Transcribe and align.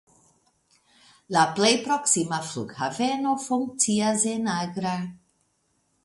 La 1.35 1.41
plej 1.59 1.73
proksima 1.83 2.39
flughaveno 2.47 3.33
funkcias 3.43 4.25
en 4.33 4.49
Agra. 4.55 4.95